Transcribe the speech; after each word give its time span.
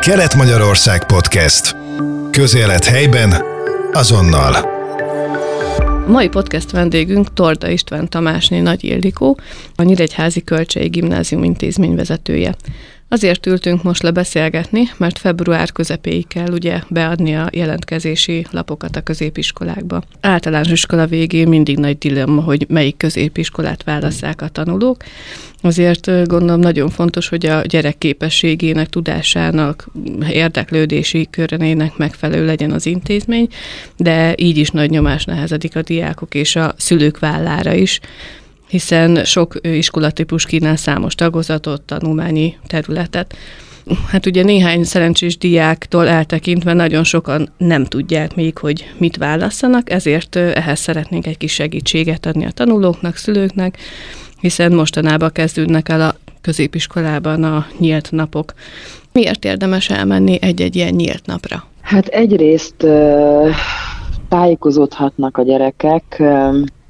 Kelet-Magyarország 0.00 1.06
Podcast. 1.06 1.76
Közélet 2.30 2.84
helyben, 2.84 3.34
azonnal. 3.92 4.54
Mai 6.06 6.28
podcast 6.28 6.70
vendégünk 6.70 7.32
Torda 7.32 7.68
István 7.68 8.08
Tamásné 8.08 8.60
Nagy 8.60 8.84
Ildikó, 8.84 9.38
a 9.76 9.82
Nyíregyházi 9.82 10.44
Kölcsei 10.44 10.88
Gimnázium 10.88 11.44
intézmény 11.44 11.94
vezetője. 11.94 12.54
Azért 13.12 13.46
ültünk 13.46 13.82
most 13.82 14.02
lebeszélgetni, 14.02 14.90
mert 14.96 15.18
február 15.18 15.72
közepéig 15.72 16.26
kell 16.26 16.52
ugye 16.52 16.80
beadni 16.88 17.36
a 17.36 17.48
jelentkezési 17.52 18.46
lapokat 18.50 18.96
a 18.96 19.00
középiskolákba. 19.00 20.02
Általános 20.20 20.70
iskola 20.70 21.06
végén 21.06 21.48
mindig 21.48 21.78
nagy 21.78 21.98
dilemma, 21.98 22.42
hogy 22.42 22.66
melyik 22.68 22.96
középiskolát 22.96 23.84
válasszák 23.84 24.42
a 24.42 24.48
tanulók. 24.48 25.02
Azért 25.62 26.26
gondolom 26.26 26.60
nagyon 26.60 26.90
fontos, 26.90 27.28
hogy 27.28 27.46
a 27.46 27.62
gyerek 27.62 27.98
képességének, 27.98 28.88
tudásának, 28.88 29.88
érdeklődési 30.28 31.28
körenének 31.30 31.96
megfelelő 31.96 32.44
legyen 32.44 32.70
az 32.70 32.86
intézmény, 32.86 33.48
de 33.96 34.34
így 34.36 34.56
is 34.56 34.70
nagy 34.70 34.90
nyomás 34.90 35.24
nehezedik 35.24 35.76
a 35.76 35.82
diákok 35.82 36.34
és 36.34 36.56
a 36.56 36.74
szülők 36.76 37.18
vállára 37.18 37.74
is 37.74 38.00
hiszen 38.70 39.24
sok 39.24 39.54
iskolatípus 39.62 40.44
kínál 40.46 40.76
számos 40.76 41.14
tagozatot, 41.14 41.82
tanulmányi 41.82 42.56
területet. 42.66 43.36
Hát 44.08 44.26
ugye 44.26 44.42
néhány 44.42 44.84
szerencsés 44.84 45.38
diáktól 45.38 46.08
eltekintve 46.08 46.72
nagyon 46.72 47.04
sokan 47.04 47.52
nem 47.56 47.84
tudják 47.84 48.34
még, 48.34 48.58
hogy 48.58 48.90
mit 48.98 49.16
válasszanak, 49.16 49.90
ezért 49.90 50.36
ehhez 50.36 50.78
szeretnénk 50.78 51.26
egy 51.26 51.36
kis 51.36 51.52
segítséget 51.52 52.26
adni 52.26 52.46
a 52.46 52.50
tanulóknak, 52.50 53.16
szülőknek, 53.16 53.78
hiszen 54.40 54.72
mostanában 54.72 55.32
kezdődnek 55.32 55.88
el 55.88 56.00
a 56.00 56.14
középiskolában 56.40 57.44
a 57.44 57.66
nyílt 57.78 58.10
napok. 58.10 58.54
Miért 59.12 59.44
érdemes 59.44 59.90
elmenni 59.90 60.38
egy-egy 60.40 60.76
ilyen 60.76 60.94
nyílt 60.94 61.26
napra? 61.26 61.64
Hát 61.80 62.06
egyrészt 62.06 62.86
tájékozódhatnak 64.28 65.36
a 65.36 65.42
gyerekek, 65.42 66.22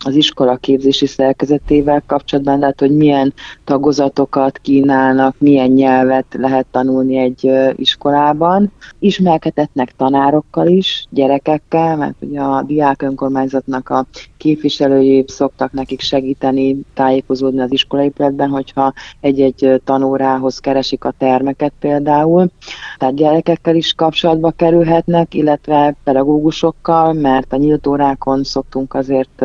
az 0.04 0.14
iskola 0.14 0.56
képzési 0.56 1.06
szerkezetével 1.06 2.02
kapcsolatban, 2.06 2.60
tehát 2.60 2.80
hogy 2.80 2.96
milyen 2.96 3.34
tagozatokat 3.64 4.58
kínálnak, 4.58 5.34
milyen 5.38 5.70
nyelvet 5.70 6.26
lehet 6.30 6.66
tanulni 6.70 7.16
egy 7.16 7.50
iskolában. 7.76 8.72
Ismerkedetnek 8.98 9.92
tanárokkal 9.96 10.66
is, 10.66 11.06
gyerekekkel, 11.10 11.96
mert 11.96 12.14
ugye 12.20 12.40
a 12.40 12.62
diák 12.62 13.02
önkormányzatnak 13.02 13.88
a 13.88 14.06
képviselői 14.36 15.24
szoktak 15.26 15.72
nekik 15.72 16.00
segíteni, 16.00 16.80
tájékozódni 16.94 17.60
az 17.60 17.72
iskolaépületben, 17.72 18.48
hogyha 18.48 18.92
egy-egy 19.20 19.80
tanórához 19.84 20.58
keresik 20.58 21.04
a 21.04 21.14
termeket 21.18 21.72
például. 21.80 22.50
Tehát 22.98 23.14
gyerekekkel 23.14 23.76
is 23.76 23.92
kapcsolatba 23.92 24.50
kerülhetnek, 24.50 25.34
illetve 25.34 25.96
pedagógusokkal, 26.04 27.12
mert 27.12 27.52
a 27.52 27.56
nyílt 27.56 27.86
órákon 27.86 28.44
szoktunk 28.44 28.94
azért 28.94 29.44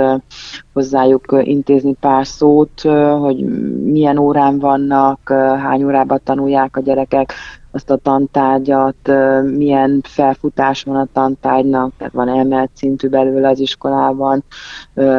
hozzájuk 0.73 1.41
intézni 1.43 1.93
pár 1.99 2.27
szót, 2.27 2.81
hogy 3.19 3.37
milyen 3.83 4.17
órán 4.17 4.59
vannak, 4.59 5.29
hány 5.63 5.83
órában 5.83 6.19
tanulják 6.23 6.77
a 6.77 6.81
gyerekek 6.81 7.33
azt 7.75 7.89
a 7.89 7.95
tantárgyat, 7.95 9.11
milyen 9.55 10.01
felfutás 10.03 10.83
van 10.83 10.95
a 10.95 11.07
tantárgynak, 11.13 11.91
tehát 11.97 12.13
van 12.13 12.29
emelt 12.29 12.69
szintű 12.73 13.07
belőle 13.07 13.49
az 13.49 13.59
iskolában, 13.59 14.43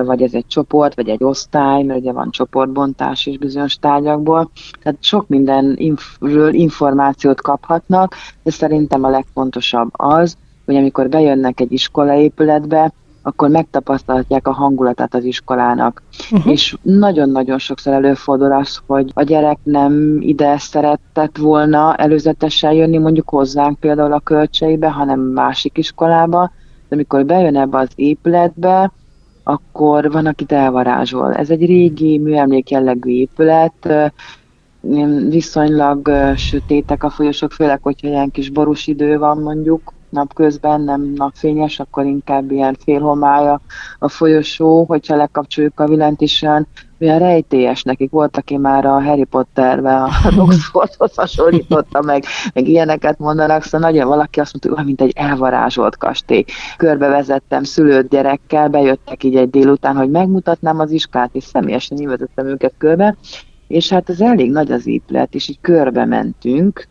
vagy 0.04 0.22
ez 0.22 0.34
egy 0.34 0.46
csoport, 0.46 0.94
vagy 0.94 1.08
egy 1.08 1.24
osztály, 1.24 1.82
mert 1.82 2.00
ugye 2.00 2.12
van 2.12 2.30
csoportbontás 2.30 3.26
is 3.26 3.38
bizonyos 3.38 3.76
tárgyakból. 3.76 4.50
Tehát 4.82 5.02
sok 5.02 5.28
mindenről 5.28 6.54
információt 6.54 7.40
kaphatnak, 7.40 8.14
de 8.42 8.50
szerintem 8.50 9.04
a 9.04 9.10
legfontosabb 9.10 9.88
az, 9.92 10.36
hogy 10.64 10.76
amikor 10.76 11.08
bejönnek 11.08 11.60
egy 11.60 11.72
iskolaépületbe, 11.72 12.92
akkor 13.26 13.48
megtapasztalhatják 13.48 14.48
a 14.48 14.52
hangulatát 14.52 15.14
az 15.14 15.24
iskolának. 15.24 16.02
Uh-huh. 16.30 16.52
És 16.52 16.76
nagyon-nagyon 16.82 17.58
sokszor 17.58 17.92
előfordul 17.92 18.52
az, 18.52 18.80
hogy 18.86 19.10
a 19.14 19.22
gyerek 19.22 19.58
nem 19.62 20.16
ide 20.20 20.58
szeretett 20.58 21.36
volna 21.36 21.94
előzetesen 21.94 22.72
jönni, 22.72 22.98
mondjuk 22.98 23.28
hozzánk 23.28 23.80
például 23.80 24.12
a 24.12 24.20
kölcseibe, 24.20 24.90
hanem 24.90 25.20
másik 25.20 25.78
iskolába, 25.78 26.50
de 26.88 26.94
amikor 26.94 27.24
bejön 27.24 27.56
ebbe 27.56 27.78
az 27.78 27.88
épületbe, 27.94 28.92
akkor 29.42 30.10
van, 30.10 30.26
akit 30.26 30.52
elvarázsol. 30.52 31.34
Ez 31.34 31.50
egy 31.50 31.66
régi 31.66 32.18
műemlék 32.18 32.70
jellegű 32.70 33.10
épület, 33.10 34.12
viszonylag 35.28 36.10
sötétek 36.36 37.04
a 37.04 37.10
folyosók, 37.10 37.52
főleg, 37.52 37.82
hogyha 37.82 38.08
ilyen 38.08 38.30
kis 38.30 38.50
borús 38.50 38.86
idő 38.86 39.18
van 39.18 39.38
mondjuk, 39.38 39.92
napközben, 40.16 40.80
nem 40.80 41.12
napfényes, 41.14 41.80
akkor 41.80 42.04
inkább 42.04 42.50
ilyen 42.50 42.76
félhomája 42.84 43.60
a 43.98 44.08
folyosó, 44.08 44.84
hogyha 44.84 45.16
lekapcsoljuk 45.16 45.80
a 45.80 45.86
villant 45.86 46.20
is 46.20 46.42
olyan, 46.42 46.66
olyan 47.00 47.18
rejtélyes 47.18 47.82
nekik. 47.82 48.10
Volt, 48.10 48.36
aki 48.36 48.56
már 48.56 48.84
a 48.84 49.02
Harry 49.02 49.24
Potterbe 49.24 49.94
a 50.02 50.10
Oxfordhoz 50.46 51.14
hasonlította, 51.14 52.02
meg, 52.02 52.24
meg 52.54 52.68
ilyeneket 52.68 53.18
mondanak, 53.18 53.62
szóval 53.62 53.90
nagyon 53.90 54.08
valaki 54.08 54.40
azt 54.40 54.52
mondta, 54.52 54.82
hogy 54.82 54.86
mint 54.86 55.00
egy 55.00 55.12
elvarázsolt 55.16 55.96
kastély. 55.96 56.44
Körbevezettem 56.76 57.62
szülőt 57.62 58.08
gyerekkel, 58.08 58.68
bejöttek 58.68 59.24
így 59.24 59.36
egy 59.36 59.50
délután, 59.50 59.96
hogy 59.96 60.10
megmutatnám 60.10 60.78
az 60.78 60.90
iskát, 60.90 61.30
és 61.32 61.44
személyesen 61.44 61.96
nyilvetettem 61.96 62.46
őket 62.46 62.74
körbe, 62.78 63.16
és 63.68 63.88
hát 63.88 64.10
ez 64.10 64.20
elég 64.20 64.50
nagy 64.50 64.72
az 64.72 64.86
épület, 64.86 65.34
és 65.34 65.48
így 65.48 65.60
körbe 65.60 66.04
mentünk, 66.04 66.88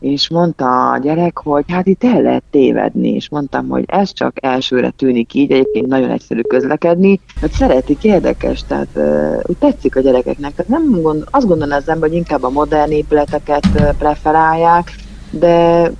és 0.00 0.28
mondta 0.28 0.90
a 0.90 0.98
gyerek, 0.98 1.38
hogy 1.38 1.64
hát 1.68 1.86
itt 1.86 2.04
el 2.04 2.22
lehet 2.22 2.42
tévedni, 2.50 3.08
és 3.14 3.28
mondtam, 3.28 3.68
hogy 3.68 3.84
ez 3.86 4.12
csak 4.12 4.44
elsőre 4.44 4.90
tűnik 4.90 5.34
így, 5.34 5.52
egyébként 5.52 5.86
nagyon 5.86 6.10
egyszerű 6.10 6.40
közlekedni, 6.40 7.20
hogy 7.40 7.50
szeretik, 7.50 8.04
érdekes, 8.04 8.64
tehát 8.66 8.98
úgy 9.46 9.56
tetszik 9.56 9.96
a 9.96 10.00
gyerekeknek, 10.00 10.54
tehát 10.54 10.70
nem 10.70 11.00
gond, 11.02 11.24
azt 11.30 11.46
gondolom 11.46 11.76
az 11.76 11.88
ember, 11.88 12.08
hogy 12.08 12.18
inkább 12.18 12.42
a 12.42 12.50
modern 12.50 12.90
épületeket 12.90 13.94
preferálják, 13.98 14.94
de 15.30 15.90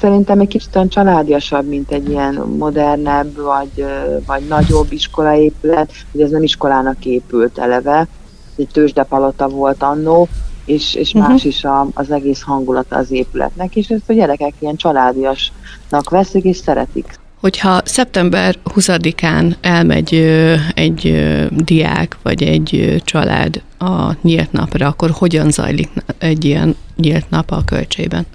szerintem 0.00 0.40
egy 0.40 0.48
kicsit 0.48 0.76
olyan 0.76 0.88
családiasabb, 0.88 1.68
mint 1.68 1.90
egy 1.90 2.08
ilyen 2.08 2.34
modernebb, 2.34 3.34
vagy, 3.36 3.84
vagy 4.26 4.46
nagyobb 4.48 4.92
iskolaépület, 4.92 5.92
hogy 6.12 6.20
ez 6.20 6.30
nem 6.30 6.42
iskolának 6.42 7.04
épült 7.04 7.58
eleve, 7.58 8.08
egy 8.56 8.68
tőzsdepalota 8.72 9.48
volt 9.48 9.82
annó, 9.82 10.28
és, 10.66 10.94
és 10.94 11.12
uh-huh. 11.12 11.30
más 11.30 11.44
is 11.44 11.64
a, 11.64 11.88
az 11.94 12.10
egész 12.10 12.42
hangulata 12.42 12.96
az 12.96 13.10
épületnek, 13.10 13.76
és 13.76 13.88
ezt 13.88 14.10
a 14.10 14.12
gyerekek 14.12 14.52
ilyen 14.58 14.76
családiasnak 14.76 16.10
veszik, 16.10 16.44
és 16.44 16.56
szeretik. 16.56 17.18
Hogyha 17.40 17.80
szeptember 17.84 18.56
20-án 18.74 19.54
elmegy 19.60 20.14
egy 20.74 21.26
diák 21.50 22.16
vagy 22.22 22.42
egy 22.42 23.02
család 23.04 23.62
a 23.78 24.12
nyílt 24.22 24.52
napra, 24.52 24.86
akkor 24.86 25.10
hogyan 25.10 25.50
zajlik 25.50 25.88
egy 26.18 26.44
ilyen 26.44 26.76
nyílt 26.96 27.30
nap 27.30 27.50
a 27.50 27.64
kölcsében? 27.64 28.26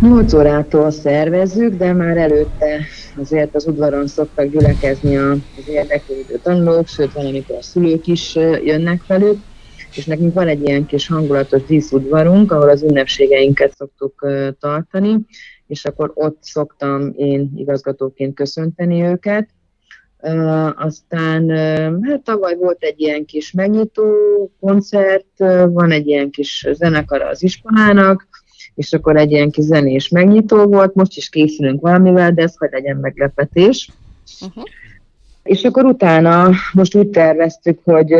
8 0.00 0.32
órától 0.32 0.90
szervezzük, 0.90 1.76
de 1.76 1.92
már 1.92 2.16
előtte 2.16 2.80
azért 3.22 3.54
az 3.54 3.66
udvaron 3.66 4.06
szoktak 4.06 4.46
gyülekezni 4.46 5.16
az 5.16 5.38
érdeklődő 5.66 6.40
tanulók, 6.42 6.88
sőt 6.88 7.12
van, 7.12 7.26
amikor 7.26 7.56
a 7.56 7.62
szülők 7.62 8.06
is 8.06 8.34
jönnek 8.64 9.06
velük, 9.06 9.38
és 9.96 10.04
nekünk 10.06 10.34
van 10.34 10.48
egy 10.48 10.66
ilyen 10.66 10.86
kis 10.86 11.06
hangulatos 11.06 11.62
díszudvarunk, 11.62 12.52
ahol 12.52 12.68
az 12.68 12.82
ünnepségeinket 12.82 13.74
szoktuk 13.76 14.26
tartani, 14.60 15.16
és 15.66 15.84
akkor 15.84 16.10
ott 16.14 16.38
szoktam 16.40 17.12
én 17.16 17.52
igazgatóként 17.56 18.34
köszönteni 18.34 19.02
őket. 19.02 19.48
Aztán 20.74 21.50
hát 22.02 22.22
tavaly 22.22 22.56
volt 22.56 22.82
egy 22.82 23.00
ilyen 23.00 23.24
kis 23.24 23.52
megnyitó 23.52 24.04
koncert, 24.60 25.38
van 25.66 25.90
egy 25.90 26.06
ilyen 26.06 26.30
kis 26.30 26.66
zenekar 26.72 27.22
az 27.22 27.42
iskolának, 27.42 28.28
és 28.74 28.92
akkor 28.92 29.16
egy 29.16 29.30
ilyen 29.30 29.50
kis 29.50 29.64
zenés 29.64 30.08
megnyitó 30.08 30.64
volt, 30.64 30.94
most 30.94 31.16
is 31.16 31.28
készülünk 31.28 31.80
valamivel, 31.80 32.32
de 32.32 32.42
ez 32.42 32.56
hogy 32.56 32.68
legyen 32.72 32.96
meglepetés. 32.96 33.90
Uh-huh. 34.40 34.64
És 35.48 35.64
akkor 35.64 35.84
utána 35.84 36.50
most 36.72 36.94
úgy 36.94 37.08
terveztük, 37.08 37.80
hogy 37.84 38.14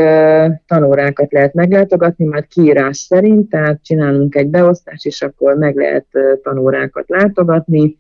tanórákat 0.67 1.33
lehet 1.33 1.55
meglátogatni, 1.55 2.25
már 2.25 2.47
kiírás 2.47 2.99
szerint, 2.99 3.49
tehát 3.49 3.81
csinálunk 3.83 4.35
egy 4.35 4.49
beosztást, 4.49 5.07
és 5.07 5.23
akkor 5.23 5.55
meg 5.55 5.77
lehet 5.77 6.07
tanórákat 6.43 7.09
látogatni, 7.09 7.97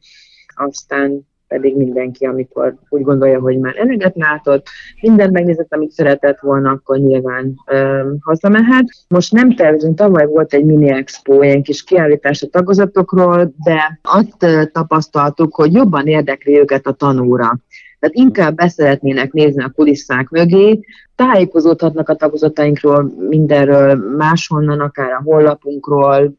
aztán 0.54 1.26
pedig 1.48 1.76
mindenki, 1.76 2.24
amikor 2.26 2.74
úgy 2.88 3.02
gondolja, 3.02 3.40
hogy 3.40 3.58
már 3.58 3.74
eleget 3.76 4.16
látott, 4.16 4.66
mindent 5.00 5.32
megnézett, 5.32 5.74
amit 5.74 5.90
szeretett 5.90 6.40
volna, 6.40 6.70
akkor 6.70 6.98
nyilván 6.98 7.54
ö, 7.66 8.10
hazamehet. 8.20 8.84
Most 9.08 9.32
nem 9.32 9.54
tervezünk, 9.54 9.96
tavaly 9.96 10.26
volt 10.26 10.54
egy 10.54 10.64
mini 10.64 10.90
expo, 10.90 11.42
ilyen 11.42 11.62
kis 11.62 11.84
kiállítás 11.84 12.42
a 12.42 12.46
tagozatokról, 12.46 13.52
de 13.64 14.00
azt 14.02 14.70
tapasztaltuk, 14.72 15.54
hogy 15.54 15.72
jobban 15.72 16.06
érdekli 16.06 16.58
őket 16.58 16.86
a 16.86 16.92
tanúra. 16.92 17.58
Tehát 17.98 18.14
inkább 18.14 18.54
beszeretnének 18.54 19.32
nézni 19.32 19.62
a 19.62 19.72
kulisszák 19.74 20.28
mögé, 20.28 20.80
tájékozódhatnak 21.18 22.08
a 22.08 22.14
tagozatainkról 22.14 23.12
mindenről, 23.28 23.94
máshonnan, 24.16 24.80
akár 24.80 25.10
a 25.10 25.22
honlapunkról, 25.24 26.38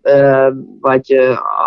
vagy 0.82 1.16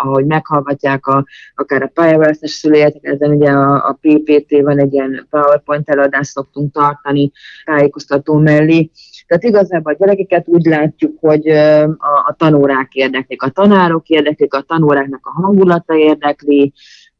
ahogy 0.03 0.25
meghallgatják 0.25 1.07
a, 1.07 1.25
akár 1.55 1.81
a 1.81 1.91
pályaválasztás 1.93 2.51
szülőjetek, 2.51 3.03
ezen 3.03 3.31
ugye 3.31 3.49
a, 3.51 3.73
a 3.73 3.97
PPT 4.01 4.61
van 4.61 4.79
egy 4.79 4.93
ilyen 4.93 5.27
PowerPoint 5.29 5.89
eladást 5.89 6.31
szoktunk 6.31 6.73
tartani 6.73 7.31
tájékoztató 7.65 8.37
mellé, 8.37 8.89
tehát 9.27 9.43
igazából 9.43 9.93
a 9.93 9.95
gyerekeket 9.99 10.47
úgy 10.47 10.65
látjuk, 10.65 11.17
hogy 11.19 11.47
a, 11.49 11.83
a 12.27 12.35
tanórák 12.37 12.93
érdeklik, 12.93 13.41
a 13.41 13.49
tanárok 13.49 14.07
érdeklik, 14.07 14.53
a 14.53 14.61
tanóráknak 14.61 15.25
a 15.25 15.41
hangulata 15.41 15.95
érdekli, 15.95 16.73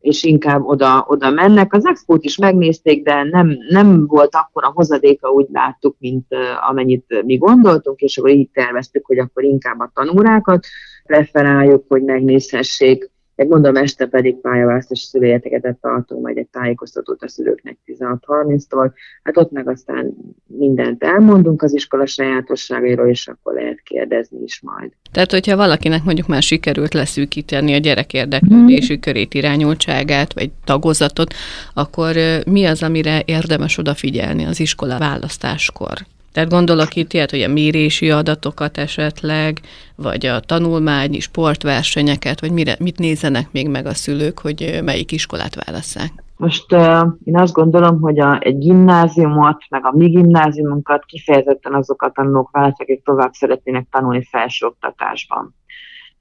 és 0.04 0.24
inkább 0.24 0.66
oda, 0.66 1.06
oda 1.08 1.30
mennek. 1.30 1.74
Az 1.74 1.86
expót 1.86 2.24
is 2.24 2.38
megnézték, 2.38 3.04
de 3.04 3.24
nem, 3.24 3.58
nem 3.70 4.08
volt 4.08 4.36
akkor 4.36 4.64
a 4.64 4.72
hozadéka, 4.74 5.30
úgy 5.30 5.48
láttuk, 5.52 5.96
mint 6.00 6.26
amennyit 6.70 7.24
mi 7.26 7.38
gondoltunk, 7.38 8.00
és 8.00 8.18
akkor 8.18 8.30
így 8.30 8.50
terveztük, 8.54 9.06
hogy 9.06 9.20
akkor 9.20 9.44
inkább 9.44 9.80
a 9.80 9.92
tanórákat 9.94 10.66
preferáljuk, 11.06 11.86
hogy 11.88 12.04
megnézhessék 12.04 13.12
meg 13.36 13.48
mondom, 13.48 13.76
este 13.76 14.06
pedig 14.06 14.36
pályaválasztás 14.36 15.00
szülőjeteket 15.00 15.78
tartunk, 15.82 16.22
majd 16.22 16.38
egy 16.38 16.48
tájékoztatót 16.48 17.24
a 17.24 17.28
szülőknek 17.28 17.78
16-30-tól. 17.86 18.92
Hát 19.24 19.38
ott 19.38 19.52
meg 19.52 19.70
aztán 19.70 20.14
mindent 20.48 21.04
elmondunk 21.04 21.62
az 21.62 21.74
iskola 21.74 22.06
sajátosságairól, 22.06 23.08
és 23.08 23.28
akkor 23.28 23.54
lehet 23.54 23.82
kérdezni 23.84 24.44
is 24.44 24.62
majd. 24.62 24.92
Tehát, 25.12 25.32
hogyha 25.32 25.56
valakinek 25.56 26.04
mondjuk 26.04 26.28
már 26.28 26.42
sikerült 26.42 26.94
leszűkíteni 26.94 27.74
a 27.74 27.78
gyerek 27.78 28.14
érdeklődési 28.14 29.00
körét, 29.00 29.34
irányultságát, 29.34 30.34
vagy 30.34 30.52
tagozatot, 30.64 31.34
akkor 31.74 32.16
mi 32.46 32.66
az, 32.66 32.84
amire 32.84 33.22
érdemes 33.26 33.78
odafigyelni 33.78 34.44
az 34.46 34.60
iskola 34.60 34.98
választáskor? 35.00 35.98
Tehát 36.34 36.50
gondolok 36.50 36.96
itt 36.96 37.14
ilyet, 37.14 37.32
hogy 37.32 37.42
a 37.42 37.48
mérési 37.48 38.12
adatokat 38.12 38.78
esetleg, 38.78 39.60
vagy 39.96 40.26
a 40.26 40.40
tanulmányi 40.40 41.20
sportversenyeket, 41.20 42.40
vagy 42.40 42.52
mire, 42.52 42.76
mit 42.80 43.00
nézenek 43.00 43.48
még 43.52 43.70
meg 43.70 43.86
a 43.86 43.94
szülők, 43.94 44.40
hogy 44.40 44.80
melyik 44.84 45.12
iskolát 45.12 45.66
válasszák? 45.66 46.12
Most 46.38 46.74
uh, 46.74 47.08
én 47.24 47.38
azt 47.38 47.54
gondolom, 47.54 48.02
hogy 48.02 48.20
a, 48.20 48.40
egy 48.42 48.58
gimnáziumot, 48.58 49.64
meg 49.70 49.86
a 49.86 49.92
mi 49.96 50.10
gimnáziumunkat 50.10 51.06
kifejezetten 51.06 51.74
azok 51.74 52.02
a 52.02 52.12
tanulók 52.12 52.52
választják, 52.52 52.90
akik 52.90 53.04
tovább 53.04 53.34
szeretnének 53.34 53.88
tanulni 53.92 54.24
felsőoktatásban. 54.24 55.56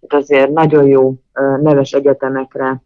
Tehát 0.01 0.25
azért 0.25 0.51
nagyon 0.51 0.87
jó 0.87 1.09
uh, 1.09 1.63
neves 1.63 1.93
egyetemekre 1.93 2.83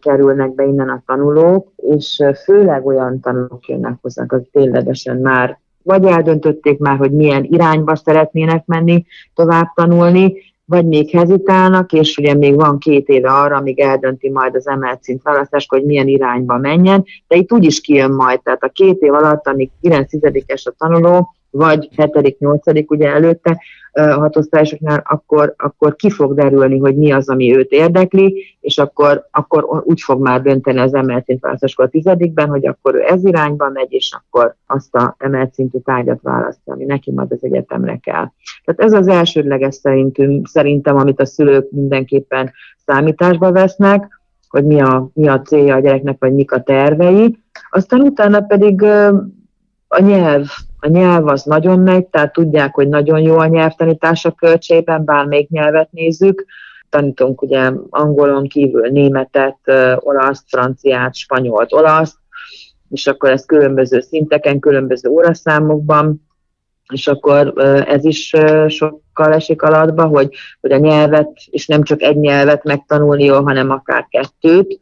kerülnek 0.00 0.54
be 0.54 0.64
innen 0.64 0.88
a 0.88 1.02
tanulók, 1.06 1.72
és 1.76 2.22
főleg 2.44 2.86
olyan 2.86 3.20
tanulók 3.20 3.68
jönnek 3.68 3.98
hozzánk, 4.00 4.32
akik 4.32 4.50
ténylegesen 4.50 5.16
már 5.16 5.60
vagy 5.88 6.04
eldöntötték 6.04 6.78
már, 6.78 6.96
hogy 6.96 7.12
milyen 7.12 7.44
irányba 7.44 7.96
szeretnének 7.96 8.66
menni, 8.66 9.04
tovább 9.34 9.72
tanulni, 9.74 10.34
vagy 10.64 10.86
még 10.86 11.10
hezitálnak, 11.10 11.92
és 11.92 12.16
ugye 12.16 12.34
még 12.34 12.54
van 12.54 12.78
két 12.78 13.08
éve 13.08 13.30
arra, 13.30 13.56
amíg 13.56 13.80
eldönti 13.80 14.30
majd 14.30 14.54
az 14.54 14.68
emelt 14.68 15.02
szint 15.02 15.22
választás, 15.22 15.66
hogy 15.68 15.84
milyen 15.84 16.08
irányba 16.08 16.58
menjen, 16.58 17.04
de 17.28 17.36
itt 17.36 17.52
úgyis 17.52 17.80
kijön 17.80 18.10
majd, 18.10 18.42
tehát 18.42 18.62
a 18.62 18.68
két 18.68 19.00
év 19.00 19.12
alatt, 19.12 19.46
amíg 19.46 19.70
9 19.80 20.12
es 20.46 20.66
a 20.66 20.74
tanuló, 20.78 21.34
vagy 21.50 21.88
7.-8. 21.96 22.90
ugye 22.90 23.08
előtte 23.08 23.60
hatosztályosoknál, 23.92 25.02
akkor, 25.04 25.54
akkor 25.56 25.96
ki 25.96 26.10
fog 26.10 26.34
derülni, 26.34 26.78
hogy 26.78 26.96
mi 26.96 27.12
az, 27.12 27.28
ami 27.28 27.56
őt 27.56 27.70
érdekli, 27.70 28.56
és 28.60 28.78
akkor, 28.78 29.26
akkor 29.30 29.82
úgy 29.84 30.00
fog 30.00 30.20
már 30.22 30.42
dönteni 30.42 30.78
az 30.78 30.94
emelt 30.94 31.24
szint 31.24 31.40
választáskor 31.40 31.88
tizedikben, 31.88 32.48
hogy 32.48 32.66
akkor 32.66 32.94
ő 32.94 33.02
ez 33.02 33.24
irányba 33.24 33.70
megy, 33.70 33.92
és 33.92 34.16
akkor 34.20 34.54
azt 34.66 34.94
a 34.94 35.14
emelt 35.18 35.52
szintű 35.52 35.78
tárgyat 35.78 36.22
választja, 36.22 36.72
ami 36.72 36.84
neki 36.84 37.10
majd 37.10 37.32
az 37.32 37.44
egyetemre 37.44 37.96
kell. 37.96 38.30
Tehát 38.64 38.80
ez 38.80 38.92
az 38.92 39.08
elsődleges 39.08 39.74
szerintünk, 39.74 40.48
szerintem, 40.48 40.96
amit 40.96 41.20
a 41.20 41.26
szülők 41.26 41.70
mindenképpen 41.70 42.52
számításba 42.86 43.52
vesznek, 43.52 44.20
hogy 44.48 44.64
mi 44.64 44.80
a, 44.80 45.10
mi 45.14 45.28
a 45.28 45.40
célja 45.40 45.74
a 45.74 45.80
gyereknek, 45.80 46.16
vagy 46.18 46.32
mik 46.32 46.52
a 46.52 46.62
tervei. 46.62 47.38
Aztán 47.70 48.00
utána 48.00 48.40
pedig 48.40 48.82
a 49.88 50.00
nyelv, 50.00 50.46
a 50.80 50.88
nyelv 50.88 51.26
az 51.26 51.42
nagyon 51.42 51.80
megy, 51.80 52.06
tehát 52.06 52.32
tudják, 52.32 52.74
hogy 52.74 52.88
nagyon 52.88 53.20
jó 53.20 53.38
a 53.38 53.46
nyelvtanítás 53.46 54.24
a 54.24 54.30
költségben, 54.30 55.04
bármelyik 55.04 55.48
nyelvet 55.48 55.92
nézzük. 55.92 56.44
Tanítunk 56.88 57.42
ugye 57.42 57.72
angolon 57.90 58.48
kívül 58.48 58.88
németet, 58.88 59.58
olaszt, 59.96 60.44
franciát, 60.46 61.14
spanyolt, 61.14 61.72
olaszt, 61.72 62.16
és 62.90 63.06
akkor 63.06 63.30
ez 63.30 63.44
különböző 63.46 64.00
szinteken, 64.00 64.58
különböző 64.58 65.08
óraszámokban, 65.08 66.26
és 66.92 67.06
akkor 67.06 67.52
ez 67.86 68.04
is 68.04 68.34
sokkal 68.68 69.32
esik 69.32 69.62
alatba, 69.62 70.04
hogy, 70.04 70.34
hogy 70.60 70.72
a 70.72 70.76
nyelvet, 70.76 71.30
és 71.50 71.66
nem 71.66 71.82
csak 71.82 72.02
egy 72.02 72.16
nyelvet 72.16 72.64
megtanulni 72.64 73.26
hanem 73.26 73.70
akár 73.70 74.06
kettőt. 74.10 74.80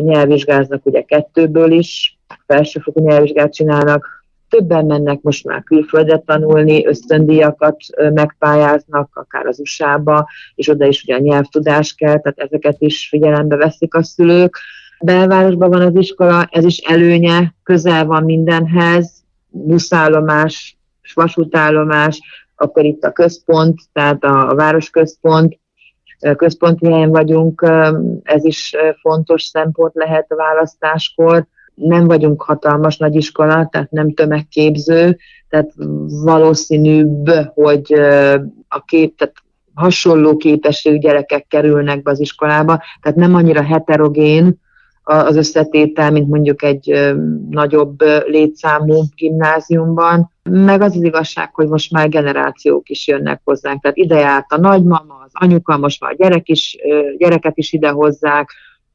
Nyelvvizsgáznak 0.00 0.86
ugye 0.86 1.02
kettőből 1.02 1.70
is, 1.70 2.18
felsőfokú 2.46 3.04
nyelvvizsgát 3.04 3.52
csinálnak, 3.52 4.21
többen 4.52 4.86
mennek 4.86 5.20
most 5.22 5.44
már 5.44 5.62
külföldre 5.62 6.18
tanulni, 6.18 6.86
ösztöndíjakat 6.86 7.76
megpályáznak, 8.14 9.10
akár 9.12 9.46
az 9.46 9.60
USA-ba, 9.60 10.28
és 10.54 10.68
oda 10.68 10.86
is 10.86 11.02
ugye 11.02 11.14
a 11.14 11.18
nyelvtudás 11.18 11.94
kell, 11.94 12.20
tehát 12.20 12.38
ezeket 12.38 12.76
is 12.78 13.08
figyelembe 13.08 13.56
veszik 13.56 13.94
a 13.94 14.02
szülők. 14.02 14.58
Belvárosban 15.00 15.70
van 15.70 15.80
az 15.80 15.94
iskola, 15.94 16.48
ez 16.50 16.64
is 16.64 16.78
előnye, 16.78 17.54
közel 17.62 18.04
van 18.04 18.24
mindenhez, 18.24 19.24
buszállomás, 19.48 20.78
vasútállomás, 21.14 22.20
akkor 22.56 22.84
itt 22.84 23.02
a 23.02 23.12
központ, 23.12 23.80
tehát 23.92 24.24
a, 24.24 24.48
a 24.48 24.54
városközpont, 24.54 25.58
központi 26.36 26.86
helyen 26.86 27.10
vagyunk, 27.10 27.66
ez 28.22 28.44
is 28.44 28.76
fontos 29.00 29.42
szempont 29.42 29.94
lehet 29.94 30.26
a 30.32 30.36
választáskor 30.36 31.46
nem 31.74 32.06
vagyunk 32.06 32.42
hatalmas 32.42 32.96
nagyiskola, 32.96 33.68
tehát 33.70 33.90
nem 33.90 34.14
tömegképző, 34.14 35.18
tehát 35.48 35.72
valószínűbb, 36.24 37.30
hogy 37.54 37.92
a 38.68 38.84
kép, 38.84 39.16
tehát 39.16 39.34
hasonló 39.74 40.36
képességű 40.36 40.98
gyerekek 40.98 41.46
kerülnek 41.46 42.02
be 42.02 42.10
az 42.10 42.20
iskolába, 42.20 42.82
tehát 43.02 43.18
nem 43.18 43.34
annyira 43.34 43.62
heterogén 43.62 44.60
az 45.02 45.36
összetétel, 45.36 46.10
mint 46.10 46.28
mondjuk 46.28 46.62
egy 46.62 47.14
nagyobb 47.50 48.00
létszámú 48.26 49.02
gimnáziumban. 49.14 50.30
Meg 50.42 50.80
az 50.80 50.96
az 50.96 51.02
igazság, 51.02 51.54
hogy 51.54 51.68
most 51.68 51.92
már 51.92 52.08
generációk 52.08 52.88
is 52.88 53.08
jönnek 53.08 53.40
hozzánk. 53.44 53.82
Tehát 53.82 53.96
ide 53.96 54.18
járt 54.18 54.52
a 54.52 54.58
nagymama, 54.58 55.14
az 55.24 55.30
anyuka, 55.32 55.76
most 55.76 56.00
már 56.00 56.10
a 56.12 56.16
gyerek 56.18 56.48
is, 56.48 56.76
gyereket 57.18 57.58
is 57.58 57.72
ide 57.72 57.88
hozzák, 57.88 58.50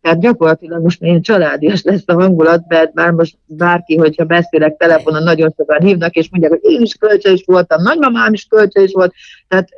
tehát 0.08 0.22
gyakorlatilag 0.22 0.84
most 0.84 1.02
én 1.02 1.22
családias 1.22 1.84
lesz 1.84 2.04
a 2.06 2.14
hangulat, 2.14 2.64
mert 2.68 2.94
már 2.94 3.12
most 3.12 3.38
bárki, 3.46 3.98
hogyha 3.98 4.24
beszélek 4.24 4.78
telefonon, 4.78 5.24
nagyon 5.24 5.54
sokan 5.58 5.82
hívnak, 5.82 6.14
és 6.14 6.30
mondják, 6.30 6.52
hogy 6.52 6.72
én 6.72 6.82
is 6.82 6.94
kölcsön 6.94 7.34
is 7.34 7.44
voltam, 7.46 7.82
nagymamám 7.82 8.34
is 8.34 8.46
kölcsön 8.46 8.84
is 8.84 8.92
volt. 8.94 9.14
Tehát 9.48 9.70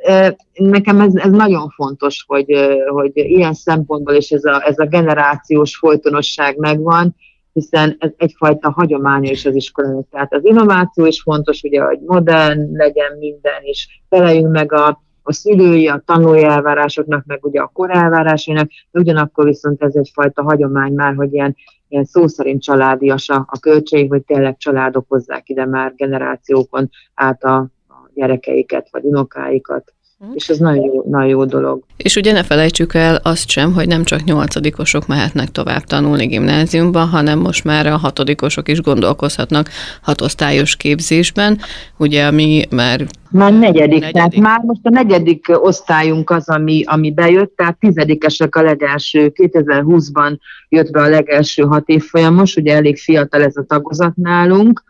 nekem 0.52 1.00
ez, 1.00 1.14
ez 1.14 1.30
nagyon 1.30 1.68
fontos, 1.68 2.24
hogy, 2.26 2.46
hogy 2.86 3.10
ilyen 3.14 3.54
szempontból 3.54 4.14
is 4.14 4.30
ez 4.30 4.44
a, 4.44 4.66
ez 4.66 4.78
a 4.78 4.86
generációs 4.86 5.76
folytonosság 5.76 6.56
megvan, 6.56 7.16
hiszen 7.52 7.96
ez 7.98 8.10
egyfajta 8.16 8.70
hagyománya 8.70 9.30
is 9.30 9.46
az 9.46 9.54
iskolának. 9.54 10.06
Tehát 10.10 10.34
az 10.34 10.44
innováció 10.44 11.06
is 11.06 11.22
fontos, 11.22 11.62
ugye, 11.62 11.82
hogy 11.82 11.98
modern 12.06 12.76
legyen 12.76 13.16
minden, 13.18 13.60
és 13.62 14.00
feleljünk 14.08 14.52
meg 14.52 14.72
a, 14.72 15.02
a 15.30 15.32
szülői, 15.32 15.88
a 15.88 16.02
tanulói 16.04 16.44
elvárásoknak, 16.44 17.24
meg 17.26 17.44
ugye 17.44 17.60
a 17.60 17.70
korelvárásainak, 17.72 18.70
de 18.90 19.00
ugyanakkor 19.00 19.44
viszont 19.44 19.82
ez 19.82 19.94
egyfajta 19.94 20.42
hagyomány 20.42 20.92
már, 20.92 21.14
hogy 21.14 21.32
ilyen, 21.32 21.56
ilyen 21.88 22.04
szó 22.04 22.26
szerint 22.26 22.62
családias 22.62 23.28
a, 23.28 23.46
a 23.48 23.58
költség, 23.58 24.08
hogy 24.08 24.24
tényleg 24.24 24.56
családok 24.56 25.04
hozzák 25.08 25.48
ide 25.48 25.66
már 25.66 25.94
generációkon 25.96 26.90
át 27.14 27.44
a, 27.44 27.56
a 27.88 28.10
gyerekeiket, 28.14 28.88
vagy 28.90 29.04
unokáikat. 29.04 29.94
Mhm. 30.24 30.30
És 30.34 30.48
ez 30.48 30.58
nagyon 30.58 30.84
jó, 30.84 31.04
nagyon 31.10 31.28
jó 31.28 31.44
dolog. 31.44 31.82
És 31.96 32.16
ugye 32.16 32.32
ne 32.32 32.42
felejtsük 32.42 32.94
el 32.94 33.20
azt 33.22 33.48
sem, 33.48 33.72
hogy 33.72 33.86
nem 33.86 34.04
csak 34.04 34.24
nyolcadikosok 34.24 35.06
mehetnek 35.06 35.48
tovább 35.48 35.84
tanulni 35.84 36.26
gimnáziumban, 36.26 37.08
hanem 37.08 37.38
most 37.38 37.64
már 37.64 37.86
a 37.86 37.96
hatodikosok 37.96 38.68
is 38.68 38.80
gondolkozhatnak 38.80 39.68
hatosztályos 40.02 40.76
képzésben, 40.76 41.58
ugye 41.96 42.26
ami 42.26 42.64
már... 42.70 43.06
Már 43.30 43.52
negyedik, 43.52 44.00
negyedik. 44.00 44.12
tehát 44.12 44.36
már 44.36 44.60
most 44.62 44.80
a 44.82 44.90
negyedik 44.90 45.46
osztályunk 45.48 46.30
az, 46.30 46.48
ami, 46.48 46.82
ami 46.86 47.12
bejött, 47.12 47.56
tehát 47.56 47.78
tizedikesek 47.78 48.56
a 48.56 48.62
legelső, 48.62 49.32
2020-ban 49.34 50.38
jött 50.68 50.90
be 50.90 51.00
a 51.00 51.08
legelső 51.08 51.62
hat 51.62 51.88
évfolyamos, 51.88 52.56
ugye 52.56 52.74
elég 52.74 52.98
fiatal 52.98 53.42
ez 53.42 53.56
a 53.56 53.64
tagozat 53.68 54.16
nálunk, 54.16 54.82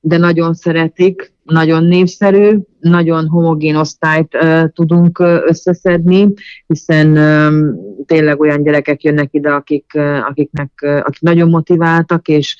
de 0.00 0.16
nagyon 0.16 0.54
szeretik, 0.54 1.32
nagyon 1.42 1.84
népszerű, 1.84 2.58
nagyon 2.80 3.28
homogén 3.28 3.76
osztályt 3.76 4.34
uh, 4.34 4.68
tudunk 4.72 5.18
uh, 5.18 5.38
összeszedni, 5.46 6.32
hiszen 6.66 7.16
um, 7.16 7.76
tényleg 8.06 8.40
olyan 8.40 8.62
gyerekek 8.62 9.02
jönnek 9.02 9.28
ide, 9.32 9.50
akik, 9.50 9.92
uh, 9.94 10.28
akiknek, 10.28 10.70
uh, 10.82 10.96
akik 10.96 11.20
nagyon 11.20 11.48
motiváltak, 11.48 12.28
és, 12.28 12.56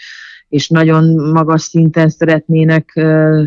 és 0.48 0.68
nagyon 0.68 1.30
magas 1.32 1.62
szinten 1.62 2.08
szeretnének 2.08 3.00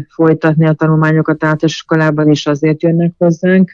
folytatni 0.09 0.67
a 0.67 0.73
tanulmányokat 0.73 1.43
általános 1.43 1.73
iskolában, 1.73 2.29
és 2.29 2.45
azért 2.45 2.83
jönnek 2.83 3.13
hozzánk. 3.17 3.71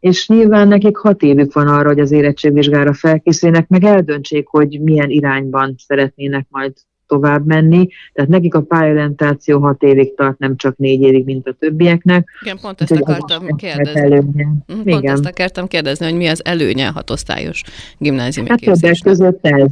És 0.00 0.28
nyilván 0.28 0.68
nekik 0.68 0.96
hat 0.96 1.22
évük 1.22 1.52
van 1.52 1.68
arra, 1.68 1.88
hogy 1.88 2.00
az 2.00 2.10
érettségvizsgára 2.10 2.92
felkészüljenek, 2.92 3.68
meg 3.68 3.84
eldöntsék, 3.84 4.46
hogy 4.46 4.80
milyen 4.82 5.10
irányban 5.10 5.74
szeretnének 5.78 6.46
majd 6.48 6.72
tovább 7.10 7.46
menni. 7.46 7.88
Tehát 8.12 8.30
nekik 8.30 8.54
a 8.54 8.62
pályorientáció 8.62 9.60
hat 9.60 9.82
évig 9.82 10.14
tart, 10.14 10.38
nem 10.38 10.56
csak 10.56 10.76
négy 10.76 11.00
évig, 11.00 11.24
mint 11.24 11.46
a 11.46 11.52
többieknek. 11.58 12.28
Igen, 12.42 12.58
pont 12.60 12.80
ezt 12.80 12.90
akartam 12.90 13.56
kérdezni. 13.56 14.00
Előnye. 14.00 14.44
Mhm, 14.44 14.82
pont 14.82 14.86
Igen. 14.86 15.12
ezt 15.12 15.26
akartam 15.26 15.66
kérdezni, 15.66 16.04
hogy 16.04 16.14
mi 16.14 16.26
az 16.26 16.44
előnye 16.44 16.86
a 16.86 16.92
hatosztályos 16.92 17.62
gimnáziumi 17.98 18.48
hát 18.48 18.60
többek 18.60 18.98
között 19.02 19.46
ez. 19.46 19.70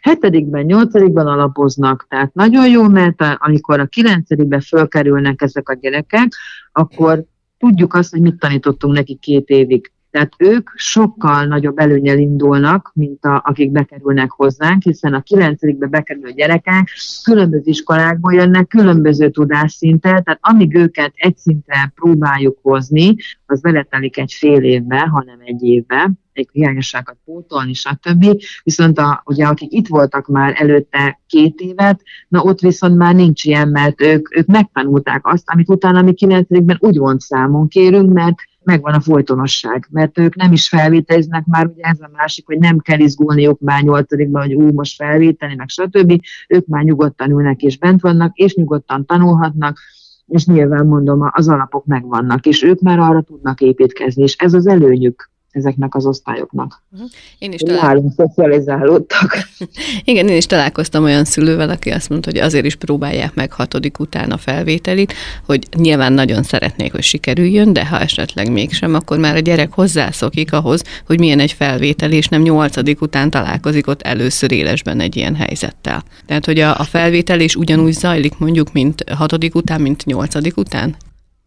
Hetedikben, 0.00 0.64
nyolcadikban 0.64 1.26
alapoznak, 1.26 2.06
tehát 2.08 2.34
nagyon 2.34 2.68
jó, 2.68 2.88
mert 2.88 3.22
amikor 3.36 3.80
a 3.80 3.86
kilencedikben 3.86 4.60
fölkerülnek 4.60 5.42
ezek 5.42 5.68
a 5.68 5.74
gyerekek, 5.74 6.28
akkor 6.72 7.24
tudjuk 7.58 7.94
azt, 7.94 8.10
hogy 8.10 8.20
mit 8.20 8.38
tanítottunk 8.38 8.94
neki 8.94 9.18
két 9.20 9.48
évig. 9.48 9.92
Tehát 10.12 10.32
ők 10.38 10.70
sokkal 10.74 11.44
nagyobb 11.44 11.78
előnyel 11.78 12.18
indulnak, 12.18 12.90
mint 12.94 13.24
a, 13.24 13.42
akik 13.46 13.70
bekerülnek 13.70 14.30
hozzánk, 14.30 14.82
hiszen 14.82 15.14
a 15.14 15.22
kilencedikbe 15.22 15.86
bekerülő 15.86 16.30
gyerekek 16.30 16.88
különböző 17.24 17.62
iskolákból 17.64 18.34
jönnek, 18.34 18.66
különböző 18.66 19.30
tudásszinten, 19.30 20.24
tehát 20.24 20.38
amíg 20.42 20.74
őket 20.74 21.12
egy 21.14 21.36
szintre 21.36 21.92
próbáljuk 21.94 22.58
hozni, 22.62 23.14
az 23.46 23.60
beletelik 23.60 24.18
egy 24.18 24.32
fél 24.32 24.62
évbe, 24.62 24.98
hanem 24.98 25.38
egy 25.44 25.62
évbe, 25.62 26.10
egy 26.32 26.48
hiányosságokat 26.52 27.16
pótolni, 27.24 27.72
stb. 27.72 28.42
Viszont 28.62 28.98
a, 28.98 29.22
ugye, 29.24 29.46
akik 29.46 29.72
itt 29.72 29.86
voltak 29.88 30.26
már 30.26 30.54
előtte 30.58 31.20
két 31.26 31.60
évet, 31.60 32.02
na 32.28 32.42
ott 32.42 32.60
viszont 32.60 32.96
már 32.96 33.14
nincs 33.14 33.44
ilyen, 33.44 33.68
mert 33.68 34.00
ők, 34.00 34.36
ők 34.36 34.46
megtanulták 34.46 35.26
azt, 35.26 35.50
amit 35.50 35.68
utána 35.68 36.02
mi 36.02 36.12
kilencedikben 36.12 36.76
úgy 36.80 36.98
úgy 36.98 37.20
számon 37.20 37.68
kérünk, 37.68 38.12
mert 38.12 38.34
megvan 38.64 38.94
a 38.94 39.00
folytonosság, 39.00 39.86
mert 39.90 40.18
ők 40.18 40.34
nem 40.34 40.52
is 40.52 40.68
felvételiznek 40.68 41.44
már, 41.46 41.66
ugye 41.66 41.82
ez 41.82 42.00
a 42.00 42.10
másik, 42.12 42.46
hogy 42.46 42.58
nem 42.58 42.78
kell 42.78 42.98
izgulniuk 42.98 43.60
már 43.60 43.82
nyolcadikban, 43.82 44.42
hogy 44.42 44.54
ú, 44.54 44.72
most 44.72 44.94
felvételi, 44.96 45.54
meg 45.54 45.68
stb. 45.68 46.20
Ők 46.48 46.66
már 46.66 46.82
nyugodtan 46.82 47.30
ülnek 47.30 47.62
és 47.62 47.78
bent 47.78 48.00
vannak, 48.00 48.36
és 48.36 48.54
nyugodtan 48.54 49.06
tanulhatnak, 49.06 49.78
és 50.26 50.46
nyilván 50.46 50.86
mondom, 50.86 51.28
az 51.30 51.48
alapok 51.48 51.86
megvannak, 51.86 52.46
és 52.46 52.62
ők 52.62 52.80
már 52.80 52.98
arra 52.98 53.20
tudnak 53.20 53.60
építkezni, 53.60 54.22
és 54.22 54.36
ez 54.36 54.54
az 54.54 54.66
előnyük 54.66 55.31
ezeknek 55.52 55.94
az 55.94 56.06
osztályoknak. 56.06 56.82
Uh-huh. 56.92 57.08
Én 57.38 57.52
is 57.52 57.60
talál... 57.60 58.02
szocializálódtak. 58.16 59.48
Igen, 60.04 60.28
én 60.28 60.36
is 60.36 60.46
találkoztam 60.46 61.04
olyan 61.04 61.24
szülővel, 61.24 61.70
aki 61.70 61.90
azt 61.90 62.08
mondta, 62.08 62.30
hogy 62.30 62.40
azért 62.40 62.64
is 62.64 62.74
próbálják 62.74 63.34
meg 63.34 63.52
hatodik 63.52 63.98
után 63.98 64.30
a 64.30 64.36
felvételit, 64.36 65.14
hogy 65.46 65.66
nyilván 65.76 66.12
nagyon 66.12 66.42
szeretnék, 66.42 66.92
hogy 66.92 67.02
sikerüljön, 67.02 67.72
de 67.72 67.86
ha 67.86 67.98
esetleg 67.98 68.52
mégsem, 68.52 68.94
akkor 68.94 69.18
már 69.18 69.36
a 69.36 69.38
gyerek 69.38 69.72
hozzászokik 69.72 70.52
ahhoz, 70.52 70.82
hogy 71.06 71.18
milyen 71.18 71.40
egy 71.40 71.52
felvétel, 71.52 72.12
és 72.12 72.28
nem 72.28 72.42
nyolcadik 72.42 73.00
után 73.00 73.30
találkozik 73.30 73.86
ott 73.86 74.02
először 74.02 74.52
élesben 74.52 75.00
egy 75.00 75.16
ilyen 75.16 75.34
helyzettel. 75.34 76.02
Tehát, 76.26 76.44
hogy 76.44 76.58
a, 76.58 76.78
a 76.78 76.84
felvétel 76.84 77.40
is 77.40 77.56
ugyanúgy 77.56 77.92
zajlik 77.92 78.38
mondjuk, 78.38 78.72
mint 78.72 79.04
hatodik 79.10 79.54
után, 79.54 79.80
mint 79.80 80.04
nyolcadik 80.04 80.56
után? 80.56 80.96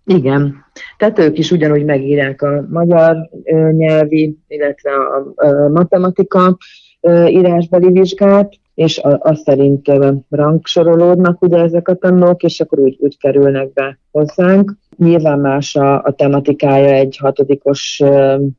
Igen, 0.05 0.65
tehát 0.97 1.19
ők 1.19 1.37
is 1.37 1.51
ugyanúgy 1.51 1.85
megírják 1.85 2.41
a 2.41 2.65
magyar 2.69 3.29
nyelvi, 3.71 4.37
illetve 4.47 4.91
a 5.35 5.69
matematika 5.69 6.57
írásbeli 7.27 7.91
vizsgát, 7.91 8.53
és 8.73 9.01
azt 9.19 9.43
szerint 9.43 9.91
rangsorolódnak 10.29 11.41
ugye 11.41 11.57
ezek 11.57 11.87
a 11.87 11.95
tanulók, 11.95 12.43
és 12.43 12.59
akkor 12.59 12.79
úgy, 12.79 12.97
úgy 12.99 13.17
kerülnek 13.17 13.73
be 13.73 13.99
hozzánk. 14.11 14.73
Nyilván 14.97 15.39
más 15.39 15.75
a, 15.75 16.03
a 16.03 16.11
tematikája 16.11 16.93
egy 16.93 17.17
hatodikos 17.17 18.01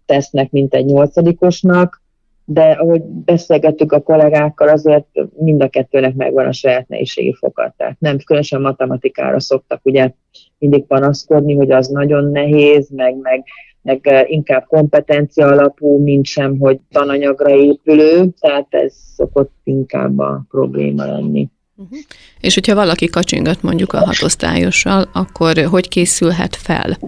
tesznek, 0.07 0.51
mint 0.51 0.75
egy 0.75 0.85
nyolcadikosnak, 0.85 2.03
de 2.45 2.63
ahogy 2.63 3.03
beszélgettük 3.03 3.93
a 3.93 4.01
kollégákkal, 4.01 4.69
azért 4.69 5.07
mind 5.37 5.63
a 5.63 5.69
kettőnek 5.69 6.15
megvan 6.15 6.47
a 6.47 6.53
saját 6.53 6.89
nehézségi 6.89 7.35
fokat. 7.35 7.75
Tehát 7.77 7.97
nem 7.99 8.19
különösen 8.25 8.61
matematikára 8.61 9.41
szoktak 9.41 9.81
ugye 9.85 10.13
mindig 10.59 10.87
panaszkodni, 10.87 11.55
hogy 11.55 11.71
az 11.71 11.87
nagyon 11.87 12.31
nehéz, 12.31 12.91
meg, 12.91 13.17
meg, 13.17 13.45
meg 13.83 14.27
inkább 14.29 14.65
kompetencia 14.67 15.47
alapú, 15.47 16.03
mint 16.03 16.25
sem, 16.25 16.59
hogy 16.59 16.79
tananyagra 16.91 17.51
épülő, 17.51 18.29
tehát 18.41 18.67
ez 18.71 18.95
szokott 19.15 19.53
inkább 19.65 20.19
a 20.19 20.45
probléma 20.51 21.05
lenni. 21.05 21.49
Uh-huh. 21.77 21.99
És 22.41 22.55
hogyha 22.55 22.75
valaki 22.75 23.07
kacsingat 23.07 23.63
mondjuk 23.63 23.93
a 23.93 24.05
hatosztályossal, 24.05 25.09
akkor 25.13 25.59
hogy 25.59 25.89
készülhet 25.89 26.57
fel? 26.57 26.99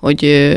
Hogy 0.00 0.50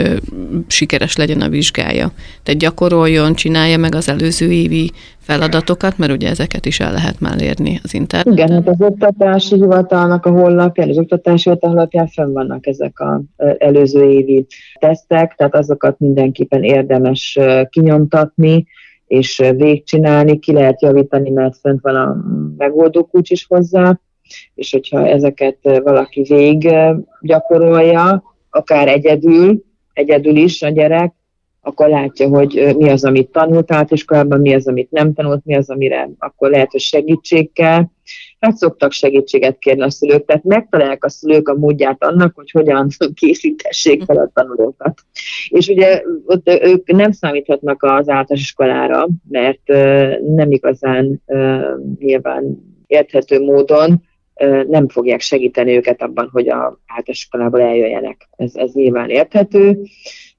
sikeres 0.68 1.16
legyen 1.16 1.42
a 1.42 1.50
vizsgája. 1.50 2.12
Tehát 2.44 2.60
gyakoroljon, 2.60 3.34
csinálja 3.34 3.78
meg 3.78 3.96
az 3.96 4.10
előző 4.10 4.52
évi 4.52 4.92
feladatokat, 5.18 5.98
mert 5.98 6.12
ugye 6.12 6.30
ezeket 6.30 6.66
is 6.66 6.80
el 6.80 6.92
lehet 6.92 7.20
már 7.20 7.42
érni 7.42 7.80
az 7.84 7.94
interneten. 7.94 8.34
Igen, 8.34 8.52
hát 8.52 8.68
az 8.68 8.88
oktatási 8.88 9.56
hivatalnak 9.56 10.26
a 10.26 10.30
honlapján, 10.30 10.90
az 10.90 10.98
oktatási 10.98 11.50
hivatal 11.50 11.70
honlapján 11.70 12.08
fenn 12.08 12.34
vannak 12.34 12.68
ezek 12.68 13.00
az 13.00 13.22
előző 13.58 14.10
évi 14.10 14.46
tesztek, 14.80 15.36
tehát 15.38 15.56
azokat 15.56 16.00
mindenképpen 16.00 16.64
érdemes 16.64 17.40
kinyomtatni, 17.70 18.66
és 19.08 19.38
végigcsinálni, 19.38 20.40
ki 20.40 20.54
lehet 20.54 20.82
javítani, 20.82 21.30
mert 21.30 21.58
fent 21.58 21.82
van 21.82 21.96
a 21.96 22.16
megoldó 22.58 23.04
kulcs 23.04 23.30
is 23.30 23.46
hozzá, 23.50 24.00
és 24.56 24.72
hogyha 24.72 25.08
ezeket 25.08 25.58
valaki 25.84 26.22
vég 26.22 26.74
gyakorolja, 27.22 28.24
akár 28.52 28.88
egyedül, 28.88 29.64
egyedül 29.94 30.36
is 30.36 30.62
a 30.62 30.70
gyerek, 30.70 31.14
akkor 31.64 31.90
látja, 31.90 32.28
hogy 32.28 32.76
mi 32.78 32.90
az, 32.90 33.04
amit 33.04 33.32
tanult 33.32 33.72
áltiskolában, 33.72 34.40
mi 34.40 34.54
az, 34.54 34.68
amit 34.68 34.92
nem 34.92 35.14
tanult, 35.14 35.46
mi 35.46 35.56
az, 35.56 35.70
amire 35.70 36.10
akkor 36.18 36.50
lehet, 36.50 36.72
hogy 36.72 36.80
segítség 36.80 37.54
kell. 37.54 37.84
Hát 38.40 38.56
szoktak 38.56 38.92
segítséget 38.92 39.58
kérni 39.58 39.82
a 39.82 39.90
szülők, 39.90 40.26
tehát 40.26 40.44
megtalálják 40.44 41.04
a 41.04 41.10
szülők 41.10 41.50
a 41.50 41.56
módját 41.56 42.04
annak, 42.04 42.36
hogy 42.36 42.52
hogyan 42.52 42.88
készítessék 43.14 44.04
fel 44.04 44.18
a 44.18 44.32
tanulókat. 44.34 45.02
És 45.50 45.68
ugye 45.68 46.02
ott 46.26 46.50
ők 46.64 46.92
nem 46.92 47.12
számíthatnak 47.12 47.84
az 47.84 47.90
általános 47.92 48.42
iskolára, 48.42 49.08
mert 49.30 49.68
nem 50.36 50.52
igazán 50.52 51.22
nyilván 52.00 52.70
érthető 52.88 53.40
módon 53.40 54.10
nem 54.68 54.88
fogják 54.88 55.20
segíteni 55.20 55.76
őket 55.76 56.02
abban, 56.02 56.30
hogy 56.32 56.50
a 56.50 56.80
iskolából 57.04 57.62
eljöjjenek. 57.62 58.30
Ez, 58.38 58.56
ez 58.56 58.72
nyilván 58.74 59.10
érthető, 59.10 59.80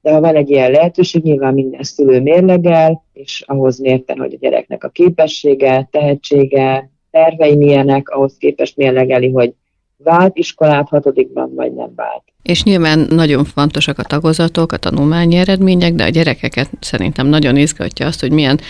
de 0.01 0.13
ha 0.13 0.21
van 0.21 0.35
egy 0.35 0.51
ilyen 0.51 0.71
lehetőség, 0.71 1.23
nyilván 1.23 1.55
minden 1.55 1.83
szülő 1.83 2.21
mérlegel, 2.21 3.05
és 3.13 3.43
ahhoz 3.47 3.79
mérten, 3.79 4.19
hogy 4.19 4.35
a 4.35 4.39
gyereknek 4.41 4.85
a 4.85 4.89
képessége, 4.89 5.89
tehetsége, 5.91 6.91
tervei 7.11 7.57
milyenek, 7.57 8.09
ahhoz 8.09 8.37
képest 8.39 8.77
mérlegeli, 8.77 9.31
hogy 9.31 9.53
vált 9.97 10.37
iskolát 10.37 10.89
hatodikban, 10.89 11.55
vagy 11.55 11.73
nem 11.73 11.93
vált. 11.97 12.23
És 12.43 12.63
nyilván 12.63 13.07
nagyon 13.11 13.45
fontosak 13.45 13.99
a 13.99 14.03
tagozatok, 14.03 14.73
a 14.73 14.77
tanulmányi 14.77 15.37
eredmények, 15.37 15.95
de 15.95 16.05
a 16.05 16.09
gyerekeket 16.09 16.71
szerintem 16.81 17.27
nagyon 17.27 17.57
izgatja 17.57 18.07
azt, 18.07 18.21
hogy 18.21 18.33
milyen 18.33 18.61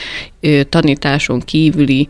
ö, 0.41 0.61
tanításon 0.69 1.41
kívüli 1.41 2.09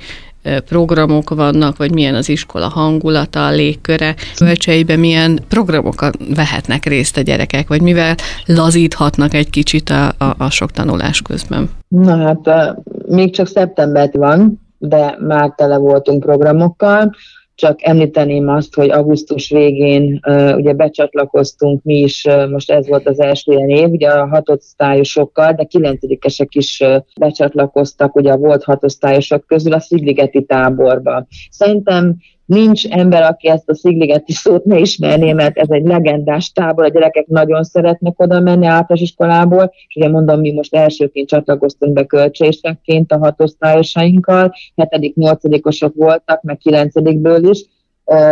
programok 0.69 1.31
vannak, 1.31 1.77
vagy 1.77 1.93
milyen 1.93 2.15
az 2.15 2.29
iskola 2.29 2.69
hangulata, 2.69 3.47
a 3.47 3.51
légköre, 3.51 4.15
kölcseiben 4.37 4.99
milyen 4.99 5.39
programokat 5.49 6.17
vehetnek 6.35 6.85
részt 6.85 7.17
a 7.17 7.21
gyerekek, 7.21 7.69
vagy 7.69 7.83
mivel 7.83 8.15
lazíthatnak 8.47 9.35
egy 9.35 9.51
kicsit 9.51 9.91
a, 9.91 10.09
a, 10.19 10.35
a 10.39 10.51
sok 10.51 10.71
tanulás 10.71 11.23
közben? 11.23 11.71
Na 11.89 12.17
hát 12.17 12.75
még 13.07 13.35
csak 13.35 13.47
szeptember 13.47 14.11
van, 14.13 14.61
de 14.79 15.17
már 15.21 15.53
tele 15.57 15.77
voltunk 15.77 16.21
programokkal, 16.25 17.15
csak 17.63 17.83
említeném 17.83 18.49
azt, 18.49 18.75
hogy 18.75 18.91
augusztus 18.91 19.51
végén 19.51 20.21
uh, 20.27 20.57
ugye 20.57 20.73
becsatlakoztunk 20.73 21.83
mi 21.83 21.99
is, 21.99 22.25
uh, 22.25 22.51
most 22.51 22.71
ez 22.71 22.89
volt 22.89 23.09
az 23.09 23.21
első 23.21 23.53
ilyen 23.53 23.69
év, 23.69 23.89
ugye 23.89 24.09
a 24.09 24.27
hatosztályosokkal, 24.27 25.53
de 25.53 25.65
kilencedikesek 25.65 26.55
is 26.55 26.81
uh, 26.81 26.97
becsatlakoztak, 27.21 28.17
ugye 28.17 28.33
a 28.33 28.37
volt 28.37 28.65
hatosztályosok 28.65 29.47
közül 29.47 29.73
a 29.73 29.81
Szigligeti 29.81 30.45
táborba. 30.45 31.27
Szerintem 31.51 32.17
Nincs 32.47 32.87
ember, 32.89 33.23
aki 33.23 33.49
ezt 33.49 33.69
a 33.69 33.75
szigligeti 33.75 34.33
szót 34.33 34.65
ne 34.65 34.79
ismerné, 34.79 35.33
mert 35.33 35.59
ez 35.59 35.71
egy 35.71 35.87
legendás 35.87 36.53
tábor, 36.53 36.85
a 36.85 36.89
gyerekek 36.89 37.27
nagyon 37.27 37.63
szeretnek 37.63 38.21
oda 38.21 38.41
menni 38.41 38.67
általános 38.67 39.01
iskolából, 39.01 39.73
és 39.89 39.97
ugye 39.97 40.09
mondom, 40.09 40.41
mi 40.41 40.53
most 40.53 40.75
elsőként 40.75 41.29
csatlakoztunk 41.29 41.93
be 41.93 42.05
költsésekként 42.05 43.13
a 43.13 43.19
hatosztályosainkkal, 43.19 44.53
hetedik, 44.77 45.15
nyolcadikosok 45.15 45.95
voltak, 45.95 46.43
meg 46.43 46.57
kilencedikből 46.57 47.49
is, 47.49 47.65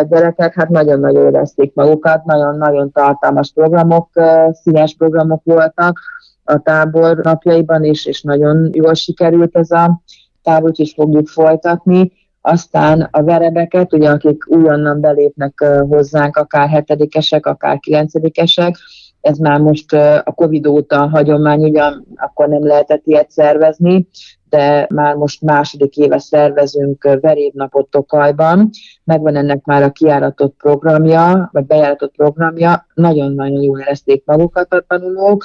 gyerekek 0.08 0.54
hát 0.54 0.68
nagyon-nagyon 0.68 1.26
érezték 1.26 1.74
magukat, 1.74 2.24
nagyon-nagyon 2.24 2.92
tartalmas 2.92 3.52
programok, 3.54 4.08
színes 4.52 4.94
programok 4.94 5.40
voltak 5.44 5.98
a 6.44 6.58
tábor 6.58 7.16
napjaiban 7.16 7.84
is, 7.84 8.06
és 8.06 8.22
nagyon 8.22 8.70
jól 8.72 8.94
sikerült 8.94 9.56
ez 9.56 9.70
a 9.70 10.02
tábor, 10.42 10.70
is 10.74 10.92
fogjuk 10.92 11.28
folytatni 11.28 12.12
aztán 12.40 13.08
a 13.10 13.22
verebeket, 13.22 13.92
ugye 13.92 14.10
akik 14.10 14.44
újonnan 14.48 15.00
belépnek 15.00 15.64
hozzánk, 15.88 16.36
akár 16.36 16.68
hetedikesek, 16.68 17.46
akár 17.46 17.78
kilencedikesek, 17.78 18.76
ez 19.20 19.38
már 19.38 19.60
most 19.60 19.92
a 20.24 20.32
Covid 20.34 20.66
óta 20.66 21.08
hagyomány, 21.08 21.62
ugyan 21.64 22.06
akkor 22.16 22.48
nem 22.48 22.66
lehetett 22.66 23.06
ilyet 23.06 23.30
szervezni, 23.30 24.08
de 24.48 24.86
már 24.94 25.14
most 25.14 25.42
második 25.42 25.96
éve 25.96 26.18
szervezünk 26.18 27.18
verévnapot 27.20 27.90
Tokajban, 27.90 28.70
megvan 29.04 29.36
ennek 29.36 29.64
már 29.64 29.82
a 29.82 29.90
kiáratott 29.90 30.54
programja, 30.56 31.48
vagy 31.52 31.66
bejáratott 31.66 32.14
programja, 32.16 32.86
nagyon-nagyon 32.94 33.62
jól 33.62 33.78
érezték 33.78 34.22
magukat 34.24 34.74
a 34.74 34.84
tanulók, 34.88 35.44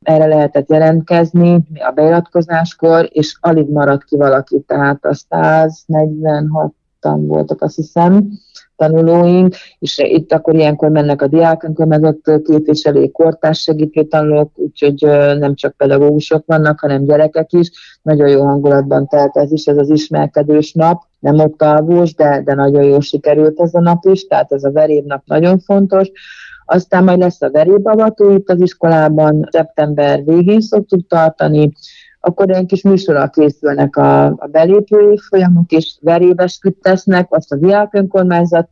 erre 0.00 0.26
lehetett 0.26 0.70
jelentkezni 0.70 1.54
a 1.88 1.90
beiratkozáskor, 1.94 3.08
és 3.12 3.38
alig 3.40 3.68
maradt 3.68 4.04
ki 4.04 4.16
valaki, 4.16 4.60
tehát 4.66 5.04
a 5.04 5.14
146 5.14 6.72
voltak, 7.00 7.62
azt 7.62 7.76
hiszem, 7.76 8.28
tanulóink, 8.76 9.54
és 9.78 9.98
itt 9.98 10.32
akkor 10.32 10.54
ilyenkor 10.54 10.88
mennek 10.88 11.22
a 11.22 11.26
diák 11.26 11.62
önkormányzat 11.62 12.16
képviselői, 12.44 13.10
kortárs 13.10 13.60
segítő 13.60 14.04
tanulók, 14.04 14.52
úgyhogy 14.54 15.04
nem 15.38 15.54
csak 15.54 15.76
pedagógusok 15.76 16.46
vannak, 16.46 16.80
hanem 16.80 17.04
gyerekek 17.04 17.52
is. 17.52 17.70
Nagyon 18.02 18.28
jó 18.28 18.44
hangulatban 18.44 19.06
telt 19.06 19.36
ez 19.36 19.52
is, 19.52 19.64
ez 19.64 19.76
az 19.76 19.90
ismerkedős 19.90 20.72
nap, 20.72 21.02
nem 21.18 21.38
oktávós, 21.38 22.14
de, 22.14 22.42
de 22.44 22.54
nagyon 22.54 22.82
jól 22.82 23.00
sikerült 23.00 23.60
ez 23.60 23.74
a 23.74 23.80
nap 23.80 24.04
is, 24.04 24.26
tehát 24.26 24.52
ez 24.52 24.64
a 24.64 24.72
verévnap 24.72 25.22
nagyon 25.24 25.58
fontos. 25.58 26.10
Aztán 26.72 27.04
majd 27.04 27.18
lesz 27.18 27.42
a 27.42 27.50
verébavató 27.50 28.30
itt 28.30 28.48
az 28.48 28.60
iskolában, 28.60 29.48
szeptember 29.50 30.24
végén 30.24 30.60
szoktuk 30.60 31.06
tartani, 31.06 31.72
akkor 32.20 32.48
ilyen 32.48 32.66
kis 32.66 32.82
műsorral 32.82 33.30
készülnek 33.30 33.96
a, 33.96 34.24
a 34.24 34.48
belépői 34.50 35.18
folyamok, 35.28 35.70
és 35.70 35.98
verébesküt 36.00 36.76
tesznek, 36.82 37.26
azt 37.30 37.52
a 37.52 37.56
diák 37.56 37.94
önkormányzat 37.94 38.68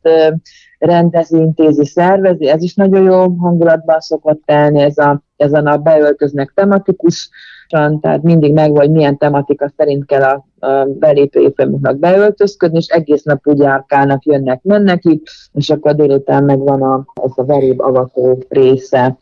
rendezi, 0.79 1.37
intézi, 1.37 1.85
szervezi, 1.85 2.49
ez 2.49 2.63
is 2.63 2.75
nagyon 2.75 3.03
jó 3.03 3.37
hangulatban 3.37 4.01
szokott 4.01 4.43
telni, 4.45 4.81
ez 4.81 4.99
a, 4.99 5.23
ez 5.37 5.53
a 5.53 5.61
nap 5.61 5.83
beöltöznek 5.83 6.53
tematikus, 6.55 7.31
tehát 7.69 8.23
mindig 8.23 8.53
meg 8.53 8.73
vagy 8.73 8.91
milyen 8.91 9.19
tematika 9.19 9.73
szerint 9.77 10.07
kell 10.07 10.23
a, 10.23 10.67
a 10.67 10.85
belépői 10.85 11.53
folyamoknak 11.57 11.99
beöltözködni, 11.99 12.79
és 12.79 12.87
egész 12.87 13.23
nap 13.23 13.47
úgy 13.47 13.59
járkálnak, 13.59 14.25
jönnek, 14.25 14.63
mennek 14.63 15.05
itt, 15.05 15.27
és 15.53 15.71
akkor 15.71 15.95
délután 15.95 16.45
megvan 16.45 16.83
a, 16.83 17.05
ez 17.23 17.31
a 17.35 17.45
veréb 17.45 17.81
avató 17.81 18.43
része. 18.49 19.17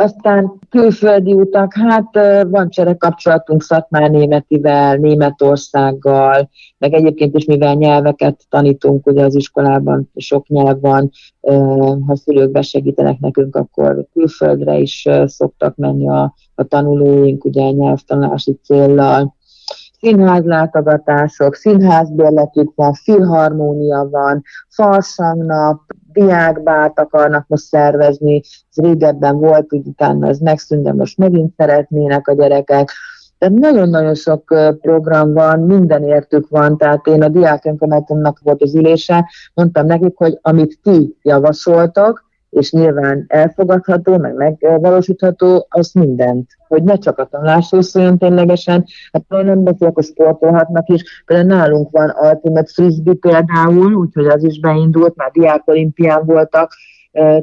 Aztán 0.00 0.52
külföldi 0.70 1.32
utak, 1.32 1.72
hát 1.74 2.14
van 2.50 2.68
csere 2.68 2.94
kapcsolatunk 2.94 3.62
Szatmár 3.62 4.10
Németivel, 4.10 4.96
Németországgal, 4.96 6.50
meg 6.78 6.92
egyébként 6.92 7.36
is, 7.36 7.44
mivel 7.44 7.74
nyelveket 7.74 8.40
tanítunk 8.48 9.06
ugye 9.06 9.24
az 9.24 9.34
iskolában, 9.34 10.10
sok 10.16 10.46
nyelv 10.48 10.80
van, 10.80 11.10
ha 12.06 12.16
szülők 12.16 12.50
besegítenek 12.50 13.18
nekünk, 13.18 13.56
akkor 13.56 14.06
külföldre 14.12 14.78
is 14.78 15.08
szoktak 15.24 15.76
menni 15.76 16.08
a, 16.08 16.34
a 16.54 16.64
tanulóink, 16.64 17.44
ugye 17.44 17.70
nyelvtanulási 17.70 18.58
céllal 18.62 19.36
színházlátogatások, 20.00 21.54
színházbérletük 21.54 22.72
van, 22.74 22.92
filharmónia 22.92 24.08
van, 24.10 24.42
farsangnap, 24.68 25.80
diákbárt 26.12 27.00
akarnak 27.00 27.44
most 27.48 27.64
szervezni, 27.64 28.42
ez 28.44 28.84
régebben 28.84 29.38
volt, 29.38 29.72
úgy 29.72 29.86
utána 29.86 30.28
ez 30.28 30.38
megszűnt, 30.38 30.82
de 30.82 30.92
most 30.92 31.18
megint 31.18 31.54
szeretnének 31.56 32.28
a 32.28 32.34
gyerekek. 32.34 32.90
Tehát 33.38 33.54
nagyon-nagyon 33.54 34.14
sok 34.14 34.44
program 34.80 35.32
van, 35.32 35.60
minden 35.60 36.02
értük 36.02 36.48
van, 36.48 36.76
tehát 36.76 37.06
én 37.06 37.22
a 37.22 37.28
diák 37.28 37.74
volt 38.42 38.62
az 38.62 38.74
ülése, 38.74 39.30
mondtam 39.54 39.86
nekik, 39.86 40.16
hogy 40.16 40.38
amit 40.42 40.78
ti 40.82 41.16
javasoltak, 41.22 42.27
és 42.50 42.72
nyilván 42.72 43.24
elfogadható, 43.28 44.16
meg 44.16 44.34
megvalósítható, 44.34 45.66
az 45.68 45.92
mindent. 45.92 46.50
Hogy 46.68 46.82
ne 46.82 46.96
csak 46.96 47.18
a 47.18 47.24
tanulásról 47.24 47.82
szóljon 47.82 48.18
ténylegesen, 48.18 48.84
hát 49.12 49.44
nem 49.44 49.64
beszélek, 49.64 49.94
hogy 49.94 50.04
sportolhatnak 50.04 50.88
is. 50.88 51.22
Például 51.26 51.48
nálunk 51.48 51.90
van 51.90 52.14
Ultimate 52.22 52.70
Frisbee 52.74 53.14
például, 53.14 53.92
úgyhogy 53.92 54.26
az 54.26 54.44
is 54.44 54.60
beindult, 54.60 55.16
már 55.16 55.30
diákolimpián 55.30 56.24
voltak, 56.24 56.72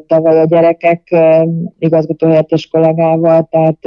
tavaly 0.07 0.39
a 0.39 0.45
gyerekek 0.45 1.15
igazgatóhelyettes 1.79 2.67
kollégával, 2.67 3.49
tehát 3.51 3.77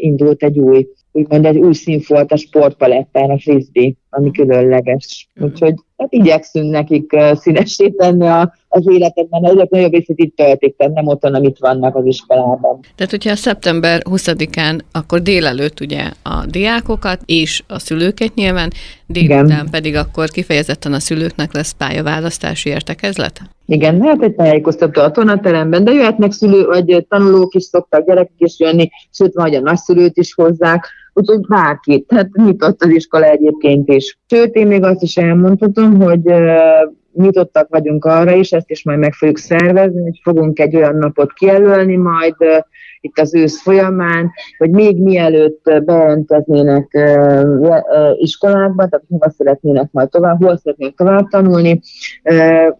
indult 0.00 0.42
egy 0.42 0.58
új 0.58 0.88
úgymond 1.12 1.46
egy 1.46 1.56
új 1.56 1.72
színfolt 1.72 2.32
a 2.32 2.36
sportpalettán, 2.36 3.30
a 3.30 3.38
frisbee, 3.38 3.92
ami 4.10 4.30
különleges. 4.30 5.28
Úgyhogy 5.40 5.74
hát 5.96 6.12
igyekszünk 6.12 6.70
nekik 6.70 7.16
színesé 7.34 7.88
tenni 7.88 8.26
a, 8.26 8.54
az 8.68 8.88
életet, 8.88 9.26
mert 9.30 9.44
ezek 9.44 9.68
nagyobb 9.68 9.92
részét 9.92 10.18
itt 10.18 10.36
töltik, 10.36 10.76
tehát 10.76 10.94
nem 10.94 11.06
otthon, 11.06 11.34
amit 11.34 11.58
vannak 11.58 11.96
az 11.96 12.06
iskolában. 12.06 12.80
Tehát, 12.94 13.10
hogyha 13.10 13.36
szeptember 13.36 14.02
20-án, 14.10 14.80
akkor 14.92 15.22
délelőtt 15.22 15.80
ugye 15.80 16.02
a 16.22 16.46
diákokat 16.46 17.20
és 17.26 17.62
a 17.66 17.78
szülőket 17.78 18.34
nyilván, 18.34 18.70
délután 19.06 19.44
Igen. 19.44 19.68
pedig 19.70 19.94
akkor 19.94 20.28
kifejezetten 20.28 20.92
a 20.92 20.98
szülőknek 20.98 21.54
lesz 21.54 21.72
pályaválasztási 21.72 22.68
értekezlet? 22.68 23.40
Igen, 23.66 24.02
hát 24.02 24.22
egy 24.22 24.34
tájékoztató 24.34 25.00
a 25.00 25.10
tonateremben, 25.10 25.84
de 25.84 25.92
jöhetnek 25.92 26.32
szülő, 26.32 26.64
vagy 26.64 27.06
tanulók 27.08 27.54
is 27.54 27.62
szoktak, 27.62 28.06
gyerekek 28.06 28.32
is 28.36 28.58
jönni, 28.58 28.90
sőt, 29.10 29.34
vagy 29.34 29.54
a 29.54 29.60
nagyszülőt 29.60 30.16
is 30.16 30.34
hozzák, 30.34 30.88
úgyhogy 31.20 31.46
bárki, 31.46 32.00
tehát 32.08 32.28
nyitott 32.32 32.82
az 32.82 32.88
iskola 32.88 33.24
egyébként 33.24 33.88
is. 33.88 34.18
Sőt, 34.26 34.54
én 34.54 34.66
még 34.66 34.82
azt 34.82 35.02
is 35.02 35.16
elmondhatom, 35.16 36.00
hogy 36.00 36.22
nyitottak 37.12 37.68
vagyunk 37.68 38.04
arra 38.04 38.32
is, 38.32 38.50
ezt 38.50 38.70
is 38.70 38.84
majd 38.84 38.98
meg 38.98 39.12
fogjuk 39.12 39.38
szervezni, 39.38 40.02
hogy 40.02 40.20
fogunk 40.22 40.58
egy 40.58 40.76
olyan 40.76 40.96
napot 40.96 41.32
kijelölni 41.32 41.96
majd, 41.96 42.34
itt 43.00 43.18
az 43.18 43.34
ősz 43.34 43.62
folyamán, 43.62 44.30
hogy 44.58 44.70
még 44.70 45.02
mielőtt 45.02 45.62
bejelentkeznének 45.84 46.98
iskolákba, 48.16 48.88
tehát 48.88 49.04
hova 49.08 49.30
szeretnének 49.30 49.88
majd 49.92 50.08
tovább, 50.08 50.42
hol 50.42 50.56
szeretnének 50.56 50.94
tovább 50.94 51.28
tanulni, 51.28 51.80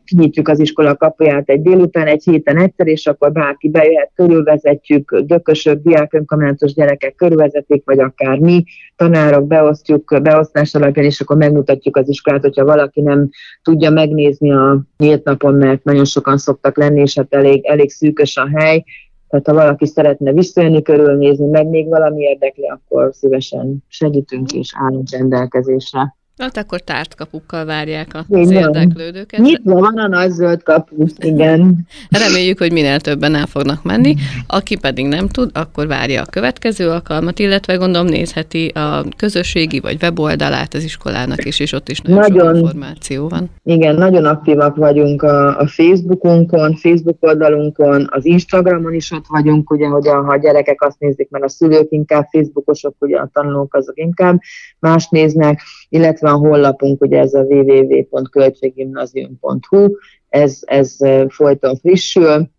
kinyitjuk 0.05 0.49
az 0.49 0.59
iskola 0.59 0.97
kapuját 0.97 1.49
egy 1.49 1.63
délután, 1.63 2.07
egy 2.07 2.23
héten 2.25 2.59
egyszer, 2.59 2.87
és 2.87 3.07
akkor 3.07 3.33
bárki 3.33 3.69
bejöhet, 3.69 4.11
körülvezetjük, 4.15 5.19
dökösök, 5.19 5.83
diák 5.83 6.15
önkormányzatos 6.15 6.75
gyerekek 6.75 7.15
körülvezetik, 7.15 7.83
vagy 7.85 7.99
akár 7.99 8.39
mi, 8.39 8.65
tanárok 8.97 9.47
beosztjuk 9.47 10.19
beosztás 10.23 10.75
alapján, 10.75 11.07
és 11.07 11.21
akkor 11.21 11.37
megmutatjuk 11.37 11.97
az 11.97 12.09
iskolát, 12.09 12.43
hogyha 12.43 12.65
valaki 12.65 13.01
nem 13.01 13.29
tudja 13.63 13.91
megnézni 13.91 14.53
a 14.53 14.81
nyílt 14.97 15.25
napon, 15.25 15.55
mert 15.55 15.85
nagyon 15.85 16.05
sokan 16.05 16.39
szoktak 16.39 16.77
lenni, 16.77 17.01
és 17.01 17.17
hát 17.17 17.35
elég, 17.35 17.67
elég 17.67 17.91
szűkös 17.91 18.37
a 18.37 18.49
hely, 18.55 18.85
tehát 19.31 19.47
ha 19.47 19.55
valaki 19.55 19.87
szeretne 19.87 20.33
visszajönni, 20.33 20.83
körülnézni, 20.83 21.47
meg 21.47 21.67
még 21.69 21.89
valami 21.89 22.23
érdekli, 22.23 22.67
akkor 22.67 23.15
szívesen 23.15 23.85
segítünk 23.89 24.53
és 24.53 24.73
állunk 24.77 25.11
rendelkezésre. 25.11 26.17
Hát 26.41 26.57
akkor 26.57 26.81
tárt 26.81 27.15
kapukkal 27.15 27.65
várják 27.65 28.09
az 28.13 28.25
igen. 28.29 28.53
érdeklődőket. 28.53 29.41
Nyitva 29.41 29.81
van 29.81 29.99
a 29.99 30.09
nagy 30.09 30.31
zöld 30.31 30.63
kapu, 30.63 31.05
igen. 31.19 31.87
Reméljük, 32.11 32.59
hogy 32.59 32.73
minél 32.73 33.01
többen 33.01 33.35
el 33.35 33.47
fognak 33.47 33.83
menni. 33.83 34.15
Aki 34.47 34.77
pedig 34.77 35.07
nem 35.07 35.29
tud, 35.29 35.51
akkor 35.55 35.87
várja 35.87 36.23
a 36.23 36.31
következő 36.31 36.89
alkalmat, 36.89 37.39
illetve 37.39 37.75
gondolom 37.75 38.07
nézheti 38.07 38.67
a 38.67 39.05
közösségi 39.17 39.81
vagy 39.81 39.97
weboldalát 40.03 40.75
az 40.75 40.85
iskolának 40.85 41.45
is, 41.45 41.61
és 41.61 41.73
ott 41.73 41.89
is 41.89 42.01
nagyon, 42.01 42.21
nagyon 42.21 42.55
sok 42.55 42.65
információ 42.65 43.29
van. 43.29 43.51
Igen, 43.65 43.95
nagyon 43.95 44.25
aktívak 44.25 44.77
vagyunk 44.77 45.23
a, 45.23 45.59
a 45.59 45.67
Facebookunkon, 45.67 46.77
Facebook 46.77 47.17
oldalunkon, 47.21 48.09
az 48.11 48.25
Instagramon 48.25 48.95
is 48.95 49.11
ott 49.11 49.27
vagyunk, 49.29 49.71
ugye, 49.71 49.87
hogy 49.87 50.09
a, 50.09 50.23
ha 50.23 50.33
a 50.33 50.39
gyerekek 50.39 50.83
azt 50.83 50.99
nézik, 50.99 51.31
mert 51.31 51.45
a 51.45 51.49
szülők 51.49 51.87
inkább 51.91 52.27
Facebookosok, 52.31 52.95
ugye 52.99 53.17
a 53.17 53.31
tanulók 53.33 53.75
azok 53.75 53.99
inkább 53.99 54.41
más 54.79 55.09
néznek, 55.09 55.61
illetve 55.91 56.31
a 56.31 56.37
honlapunk, 56.37 57.03
ugye 57.03 57.19
ez 57.19 57.35
a 57.35 57.43
www.költséggimnazium.hu, 57.43 59.89
ez, 60.29 60.59
ez 60.61 60.97
folyton 61.29 61.77
frissül, 61.77 62.51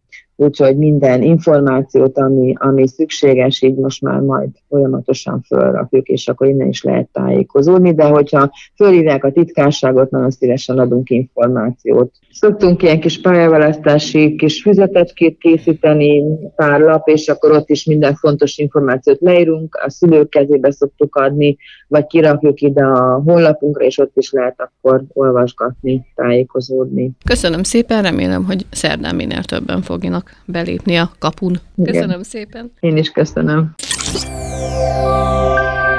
úgyhogy 0.41 0.77
minden 0.77 1.21
információt, 1.21 2.17
ami, 2.17 2.54
ami 2.58 2.88
szükséges, 2.88 3.62
így 3.62 3.75
most 3.75 4.01
már 4.01 4.19
majd 4.19 4.49
folyamatosan 4.69 5.41
fölrakjuk, 5.41 6.08
és 6.08 6.27
akkor 6.27 6.47
innen 6.47 6.67
is 6.67 6.84
lehet 6.84 7.10
tájékozódni, 7.12 7.93
de 7.93 8.04
hogyha 8.04 8.51
fölhívják 8.75 9.23
a 9.23 9.32
titkárságot, 9.32 10.12
nagyon 10.12 10.32
szívesen 10.32 10.80
adunk 10.80 11.10
információt. 11.10 12.12
Szoktunk 12.32 12.84
ilyen 12.84 12.99
kis 12.99 13.21
pályaválasztási 13.21 14.36
kis 14.36 14.62
füzetetskét 14.62 15.38
készíteni, 15.38 16.23
pár 16.56 16.80
lap, 16.80 17.08
és 17.08 17.27
akkor 17.27 17.51
ott 17.51 17.69
is 17.69 17.86
minden 17.86 18.15
fontos 18.15 18.58
információt 18.58 19.19
leírunk, 19.19 19.75
a 19.86 19.89
szülők 19.89 20.30
kezébe 20.30 20.71
szoktuk 20.71 21.15
adni, 21.15 21.58
vagy 21.88 22.06
kirakjuk 22.08 22.62
ide 22.62 22.84
a 22.84 23.21
honlapunkra, 23.25 23.86
és 23.86 23.97
ott 23.97 24.17
is 24.17 24.32
lehet 24.32 24.56
akkor 24.58 25.04
olvasgatni, 25.13 26.06
tájékozódni. 26.15 27.12
Köszönöm 27.25 27.63
szépen, 27.63 28.01
remélem, 28.01 28.45
hogy 28.45 28.65
szerdán 28.71 29.15
minél 29.15 29.43
többen 29.43 29.82
fogjanak 29.82 30.31
belépni 30.46 30.98
a 30.98 31.12
kapun. 31.20 31.60
Köszönöm 31.84 32.10
Igen. 32.10 32.24
szépen. 32.24 32.72
Én 32.80 32.98
is 32.98 33.10
köszönöm. 33.10 33.74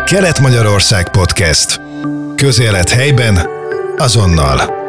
Kelet-Magyarország 0.04 1.10
Podcast. 1.10 1.80
Közélet 2.36 2.90
helyben, 2.90 3.38
azonnal. 3.96 4.81